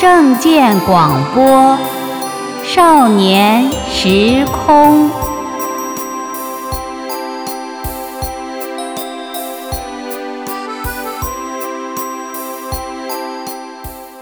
[0.00, 1.78] 证件广播
[2.64, 5.10] 少年时空。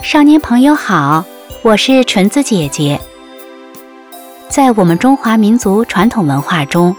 [0.03, 1.25] 少年朋友好，
[1.63, 3.01] 我是纯子姐姐。
[4.49, 6.97] 在我们中华民族传统文化中，“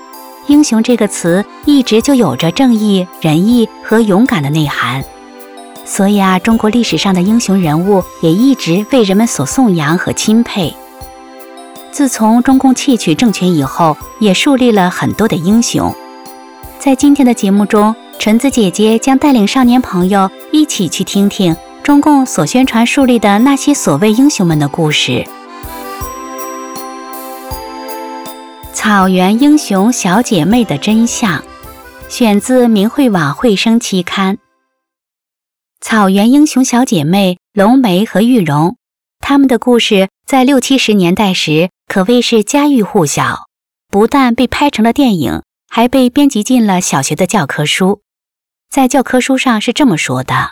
[0.47, 5.03] 英雄”这个词一直就有着正义、仁义和勇敢的内涵。
[5.89, 10.71] 所以啊，中国历史上的英雄人物也一直为人们所颂扬和钦佩。
[11.91, 15.93] 自从中共窃取政权以后，也树立了很多的英雄。
[16.77, 25.25] 在今天的节目中，纯子姐姐将带领少年朋友一起去听听中共所宣传树立的那些所谓英雄们的故事。
[28.73, 31.43] 草原英雄小姐妹的真相，
[32.07, 34.37] 选自明慧网慧生期刊。
[35.81, 38.75] 草原英雄小姐妹龙梅和玉荣，
[39.19, 43.47] 她们的故事在六七十年代时可谓是家喻户晓，
[43.89, 48.01] 不但被拍成了电影，还被编辑进了小学的教科书。
[48.69, 50.51] 在教科书上是这么说的：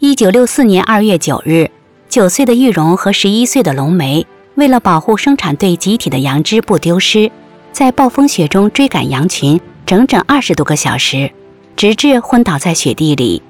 [0.00, 1.70] 一九六四年二月九日，
[2.08, 7.30] 九岁的玉荣和十一岁的龙梅，为了保护生产队集体的羊只不丢失，
[7.70, 11.32] 在暴风雪中追赶羊群，整整二十多个小时，
[11.76, 13.40] 直至昏倒在雪地里。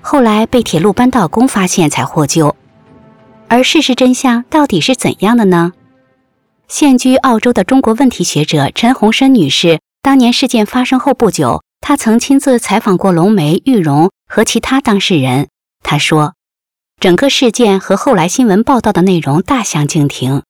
[0.00, 2.56] 后来被铁路扳道工发现才获救，
[3.48, 5.72] 而事实真相到底是怎样的呢？
[6.68, 15.48] 现居澳洲的中国问题学者陈洪生女士，当年事件发生后不久，她曾亲自采访过龙梅、玉荣和其他当事人。
[15.82, 16.34] 她说，
[17.00, 20.42] 整个事件和后来新闻报道的内容大相径庭。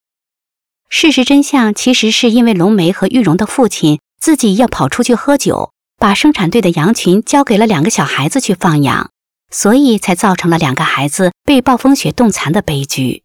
[0.89, 9.11] 事实真相其实是因为龙梅和玉荣的父亲自己要跑出去喝酒，把生产队的羊群交给了两个小孩子去放养。
[9.51, 13.24] 所以才造成了两个孩子被暴风雪冻残的悲剧，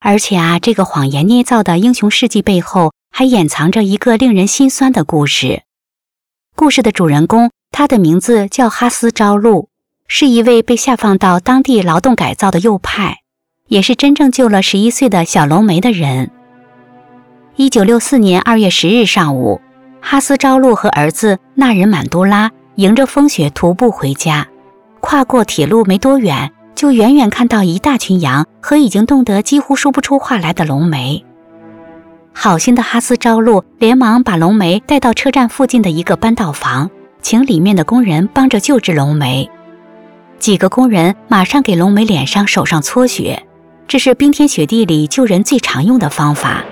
[0.00, 5.62] 而且啊，这个谎言捏造的英雄事迹背后还掩藏着一个令人心酸的故事。
[6.56, 9.68] 故事的主人公，他的名字叫哈斯朝露，
[10.08, 13.18] 是一位被下放到当地劳动改造的右派，
[13.68, 16.30] 也是真正救了十一岁的小龙梅的人。
[17.56, 19.60] 一九六四年二月十日上午，
[20.00, 24.48] 哈斯朝露和儿子纳仁满都拉迎着风雪徒步回家。
[25.02, 31.22] 跨过铁路没多远，就远远看到一大群羊和已经冻得几乎说不出话来的龙梅。
[32.32, 36.88] 好心的哈斯朝露连忙把龙梅带到车站附近的一个搬道房，
[37.20, 39.50] 请里面的工人帮着救治龙梅。
[40.38, 43.44] 几个工人马上给龙梅脸上、手上搓雪，
[43.88, 46.62] 这是冰天雪地里救人最常用的方法。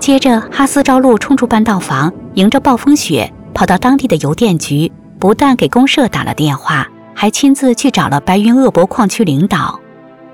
[0.00, 6.88] 接着，哈斯朝露冲出搬道房，迎着暴风雪跑到当地的邮电局，不但给公社打了电话。
[7.20, 9.78] 还亲自去找了白云鄂博矿区领导，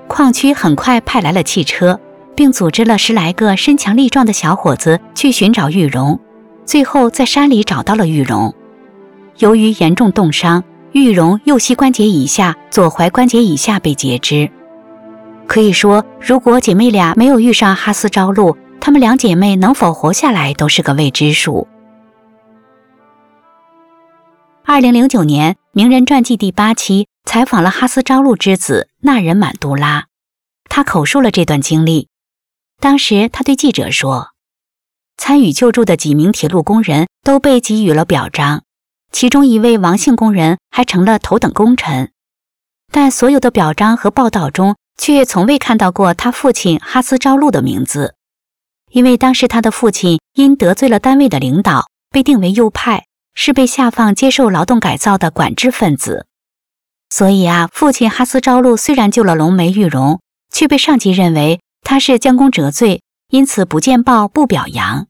[0.07, 1.99] 矿区很快派来了汽车，
[2.33, 6.17] 并组织了十来个身强力壮的小伙子去寻找玉荣。
[6.63, 8.55] 最后在山里找到了玉荣。
[9.39, 14.49] 由于严重冻伤，玉荣右膝关节以下、左踝关节以下被截肢。
[15.45, 21.67] 可以说，如果姐妹俩没有遇上哈斯朝露，她们两姐妹能否活下来都是个未知数。
[24.69, 30.07] 二零零九年，《名人传记》第八期采访了哈斯朝露之子纳仁满都拉，
[30.65, 32.09] 他口述了这段经历。
[32.81, 34.31] 当时他对记者说
[35.15, 38.65] ：“参与救助的几名铁路工人都被给予了表彰，
[39.13, 42.11] 其中一位王姓工人还成了头等功臣。
[42.91, 48.15] 但所有的表彰和报道中，却从未看到过他父亲哈斯朝露的名字，
[48.91, 53.05] 因为当时他的父亲因得罪了单位的领导，被定为右派。”
[53.39, 56.25] 是被下放接受劳动改造的管制分子，
[57.11, 60.19] 所以啊，父亲哈斯朝露虽然救了龙梅玉荣，
[60.51, 65.05] 却被上级认为他是将功折罪，因此不见报不表扬。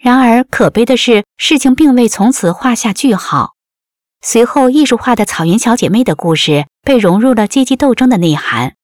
[0.00, 3.54] 然而可悲的是，事情并未从此画下句号。
[4.22, 8.74] 随后，艺术化的草原小姐妹的故事被融入了阶级斗争的内涵。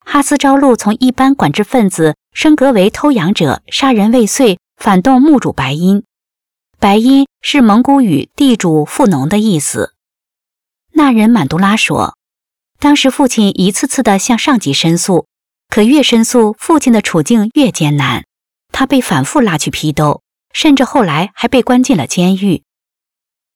[0.00, 6.04] 哈斯朝露从一般管制分子升格为偷羊者、杀人未遂、反动墓主白音。
[6.78, 9.94] 白音是蒙古语“地主富农”的意思。
[10.92, 12.16] 那人满都拉说，
[12.78, 15.26] 当时父亲一次次的向上级申诉，
[15.68, 18.24] 可越申诉，父亲的处境越艰难，
[18.72, 22.62] 他被反复拉去批斗，甚至后来还被关进了监狱。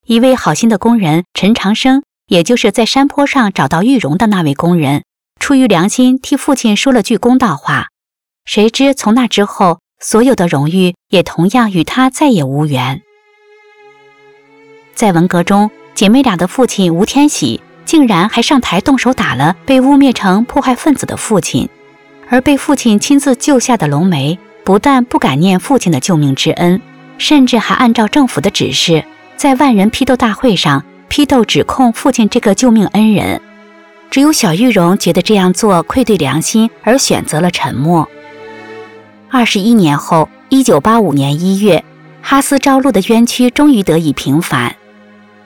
[0.07, 5.03] 一位好心的工人陈长生，也就是在山坡上找到玉荣的那位工人，
[5.39, 7.89] 出于良心替父亲说了句公道话。
[8.45, 13.03] 谁知从那之后，所有的荣誉也同样与他再也无缘。
[14.95, 21.67] 在文革中，姐妹俩的父亲吴天喜竟然还上台动手打了被污蔑成破坏分子的父亲，
[22.29, 26.81] 而被父亲亲自救下的龙梅，不但不感念父亲的救命之恩，
[27.17, 29.03] 甚至还按照政府的指示，
[29.35, 33.41] 在万人批斗大会上批斗指控父亲这个救命恩人。
[34.09, 38.07] 只有小玉荣觉得这样做愧对良心，而选择了沉默。
[39.29, 41.83] 二十一年后，一九八五年一月，
[42.21, 44.75] 哈斯招录的冤屈终于得以平反。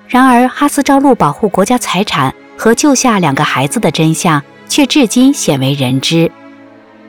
[0.08, 6.32] 然而，哈斯昭路保护国家财产和救下两个孩子的真相，却至今鲜为人知。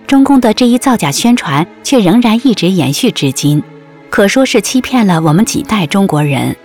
[0.07, 3.63] 中共的这一造假宣传，却仍然一直延续至今，
[4.09, 6.57] 可说是欺骗了我们几代中国人。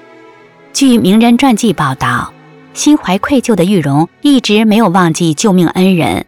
[0.73, 2.31] 据名人传记报道，
[2.73, 6.25] 心怀愧疚的玉荣一直没有忘记救命恩人。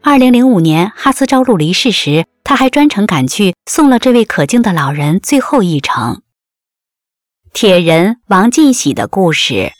[0.00, 6.22] 二零零五年，哈斯昭路离世时，他还专程赶去送了这位可敬的老人最后一程。
[7.54, 9.70] 铁人王进喜的故事。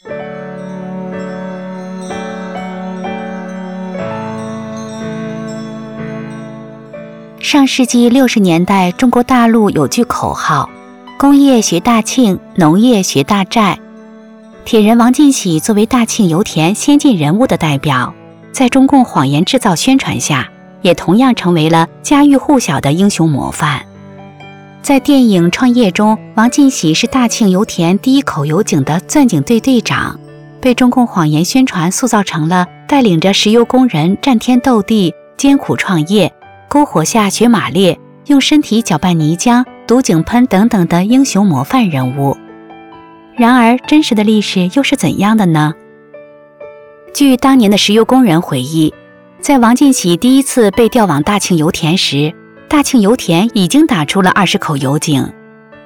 [7.39, 10.69] 上世纪六十年代，中国大陆有句口号
[11.17, 13.79] ：“工业学大庆，农业学大寨。”
[14.63, 18.13] 铁人王进喜作为大庆油田先进人物的代表，
[18.51, 20.47] 在中共谎言制造宣传下，
[20.83, 23.83] 也同样成为了家喻户晓的英雄模范。
[24.83, 30.19] 在电影《创业》中，王进喜是大庆油田第一口油井的钻井队队长，
[30.59, 36.33] 被中共谎言宣传塑造成了带领着石油工人战天斗地、艰苦创业、
[36.69, 42.35] 篝火下学马列、用身体搅拌泥浆、堵井喷等等的英雄模范人物。
[43.37, 45.73] 然而，真实的历史又是怎样的呢？
[47.13, 48.93] 据当年的石油工人回忆，
[49.39, 52.35] 在王进喜第一次被调往大庆油田时，
[52.73, 55.31] 大庆油田已经打出了二十口油井，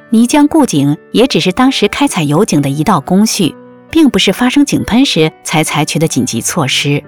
[0.09, 3.53] 泥浆固井也只是当时开采油井的一道工序，
[3.91, 7.03] 并不是发生井喷时才采取的紧急措施。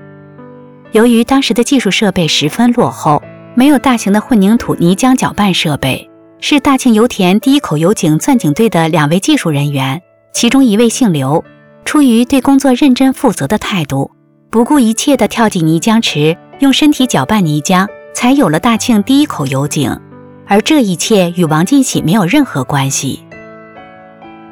[0.91, 3.23] 由于当时的技术设备十分落后，
[3.55, 6.09] 没有大型的混凝土泥浆搅拌设备，
[6.41, 10.01] 是大庆油田第一口油井钻井队的两位技术人员，
[10.33, 11.41] 其中一位姓刘，
[11.85, 14.11] 出于对工作认真负责的态度，
[14.49, 17.87] 不顾一切地跳进泥浆池，用身体搅拌泥浆。
[18.19, 19.97] 才有了大庆第一口油井，
[20.45, 23.23] 而这一切与王进喜没有任何关系。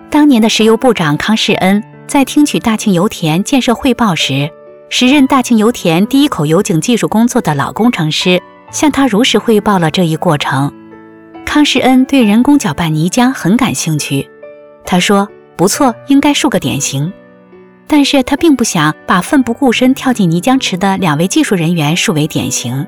[0.09, 4.49] 当年的石油部长康世恩在听取大庆油田建设汇报时，
[4.87, 8.41] 时任大庆油田第一口油井技术工作的老工程师
[8.71, 10.71] 向他如实汇报了这一过程。
[11.45, 14.29] 康世恩对人工搅拌泥浆很感兴趣，
[14.85, 15.27] 他说
[15.57, 17.11] ：“不错，应该树个典型。”
[17.85, 22.87] 但是他并不想把奋不顾身跳进泥浆池的两位技术人员树为典型。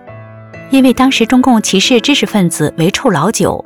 [0.71, 3.65] 因为当时中共歧视知识分子为臭老九，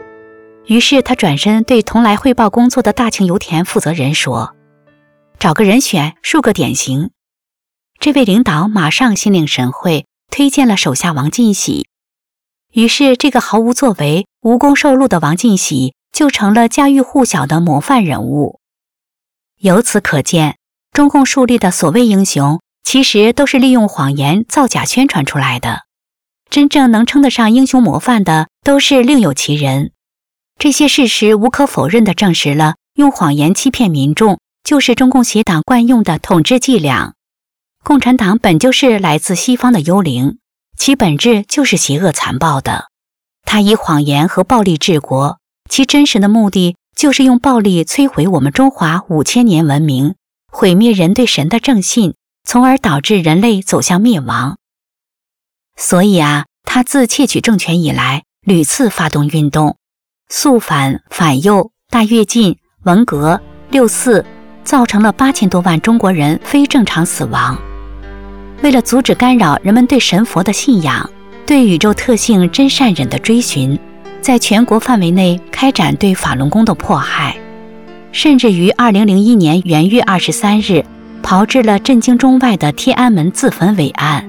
[0.65, 4.55] 于是他转身对同来汇报工作的大庆油田负责人说
[5.37, 7.11] ：“找个人选，树个典型。”
[7.99, 11.87] 这位领导马上心领神会，推荐了手下王进喜。
[12.71, 18.59] 于是，这个毫无作为、无功受禄的王进喜就成了家喻户晓的模范人物。
[19.59, 20.57] 由此可见，
[20.91, 25.81] 中共树立的所谓英雄，其实都是利用谎言造假宣传出来的。
[26.53, 29.91] 真正能称得上英雄模范的，都是另有其人。
[30.59, 37.15] 这些事实无可否认地证实了，用谎言欺骗民众，就是中共邪党惯用的统治伎俩。
[37.83, 40.37] 共产党本就是来自西方的幽灵，
[40.77, 42.85] 其本质就是邪恶残暴的。
[43.45, 50.13] 他以谎言和暴力治国，其真实的目的就是用暴力摧毁我们中华五千年文明，
[50.51, 52.13] 毁灭人对神的正信，
[52.47, 54.57] 从而导致人类走向灭亡。
[55.75, 59.77] 所以啊，他自窃取政权以来，屡次发动运动，
[60.29, 63.39] 肃反、反右、大跃进、文革、
[63.69, 64.25] 六四，
[64.63, 67.57] 造成了八千多万中国人非正常死亡。
[68.61, 71.09] 为了阻止干扰人们对神佛的信仰，
[71.45, 73.77] 对宇宙特性真善忍的追寻，
[74.21, 77.37] 在全国范围内开展对法轮功的迫害，
[78.11, 80.83] 甚至于二零零一年元月二十三日，
[81.21, 84.27] 炮制了震惊中外的天安门自焚伟案。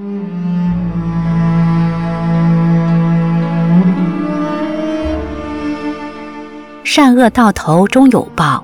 [6.85, 8.63] 善恶到头终有报。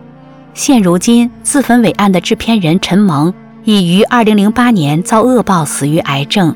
[0.54, 6.56] 现如今，自焚伟案的制片人陈萌已于2008年遭恶报死于癌症。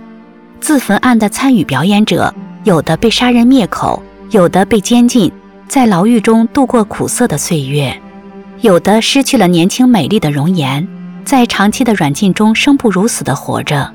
[0.62, 2.32] 自焚案的参与表演者，
[2.64, 5.32] 有的被杀人灭口，有的被监禁，
[5.68, 8.00] 在牢狱中度过苦涩的岁月，
[8.62, 10.88] 有的失去了年轻美丽的容颜，
[11.24, 13.92] 在长期的软禁中生不如死地活着。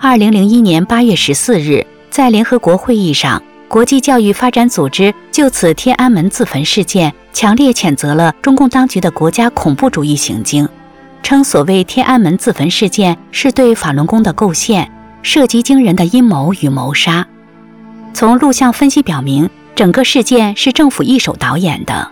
[0.00, 3.42] 2001年8月14日，在联合国会议上。
[3.72, 10.68] 国际教育发展组织就此天安门自焚事件强烈谴责了中共当局的国家恐怖主义行径，
[11.22, 17.26] 称所谓天安门自焚事件是对法轮功的构陷，涉及惊人的阴谋与谋杀。
[18.12, 22.10] 从录像分析表明，整个事件是政府一手导演的。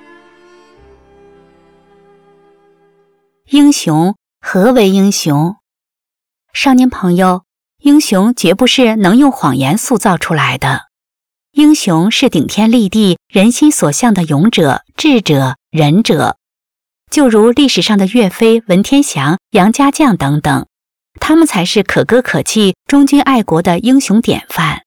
[3.51, 5.57] 英雄何为英雄？
[6.55, 7.43] 少年朋友，
[7.83, 10.90] 英雄绝不是能用谎言塑造出来的。
[11.53, 16.37] 英雄是顶天立地、人心所向的勇者、智者、仁者，
[17.11, 20.67] 就如历史上的岳飞、文天祥、杨家将等等，
[21.19, 24.83] 他们才是可歌可泣、忠君爱国的英雄典范。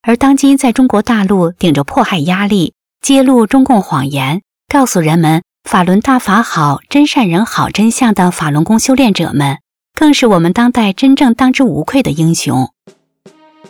[0.00, 2.72] 而当今在中国大陆顶着迫害压力，
[3.02, 9.58] 揭露中共谎言，告诉人们法轮大法好、真善人好真相的法轮功修炼者们，
[9.92, 12.73] 更是我们当代真正当之无愧的英雄。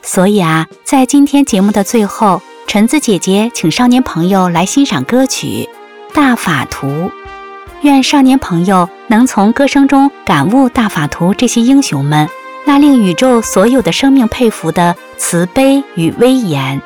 [0.04, 5.68] 所以啊，在今天节目的最后，橙子姐姐请少年朋友来欣赏歌曲
[6.14, 6.86] 《大法图》，
[7.80, 12.28] 愿少年朋友能从歌声中感悟大法图这些英雄们
[12.66, 16.80] 那令宇宙所有的生命佩服的慈悲与威严。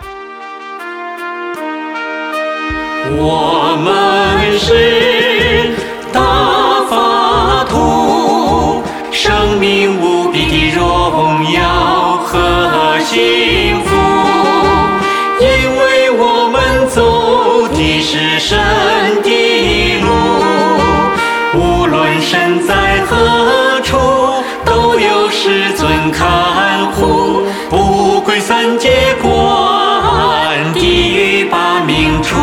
[3.21, 5.73] 我们是
[6.13, 10.08] 大法图，生命无
[13.11, 13.97] 幸福，
[15.41, 15.47] 因
[15.79, 18.59] 为我们走的是神
[19.23, 19.29] 的
[20.03, 20.07] 路，
[21.59, 23.97] 无论身在何处，
[24.67, 28.91] 都有师尊看护，不归三界
[29.23, 29.33] 观，
[30.75, 32.37] 地狱把命出。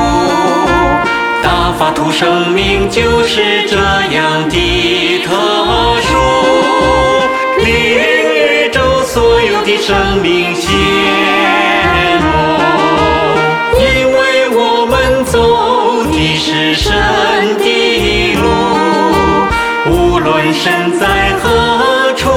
[1.43, 3.75] 大法图生命就是这
[4.14, 4.14] 样
[9.87, 10.73] 生命险
[12.19, 12.25] 恶
[13.77, 16.91] 因为我们走的是神
[17.59, 18.43] 的路
[19.91, 22.27] 无论身在何处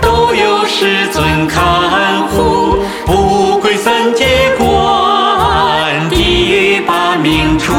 [0.00, 4.24] 都有师尊看护不归三界
[4.56, 7.74] 观地狱把命除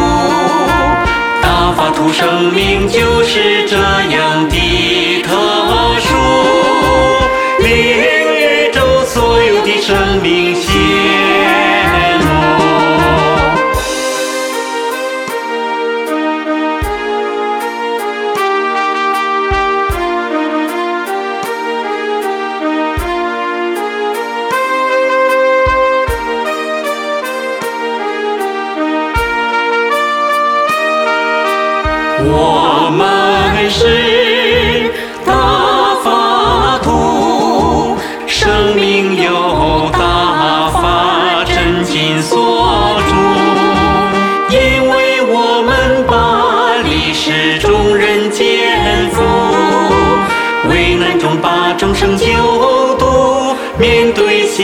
[1.42, 4.89] 打发出生命就是这样的
[10.20, 11.40] 的生命显。
[32.22, 34.19] 我们是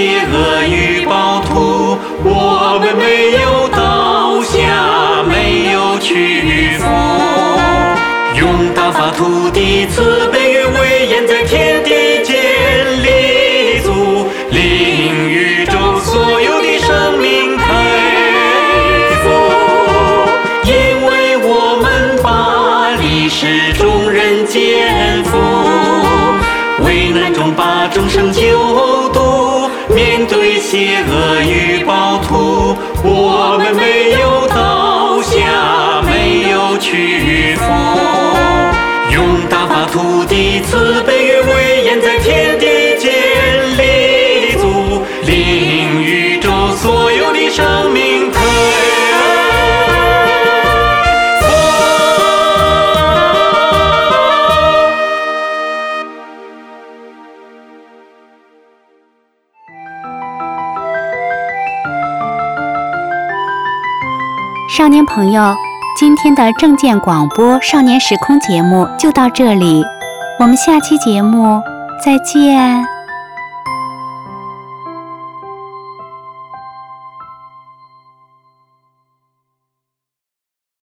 [0.05, 4.53] 邪恶与暴徒，我们没有倒下，
[5.27, 6.85] 没有屈服。
[8.37, 12.35] 用大法土地慈悲与威严在天地间
[13.01, 17.63] 立足，令宇宙所有的生命佩
[19.23, 19.25] 服。
[20.65, 20.71] 因
[21.07, 21.49] 为我
[21.81, 25.35] 们把历史众人肩负，
[26.85, 29.54] 危难中把众生救度，
[29.93, 37.63] 面对邪恶与暴徒，我们没有倒下，没有屈服。
[39.13, 41.14] 用大把土地慈悲
[64.75, 65.55] 少年朋友。
[65.97, 69.81] 今天的正见广播少年时空节目就到这里，
[70.37, 71.61] 我们下期节目
[72.03, 72.85] 再见。